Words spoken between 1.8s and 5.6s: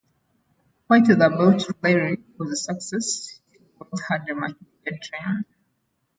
Railway was a success, Stilwell had a much bigger dream.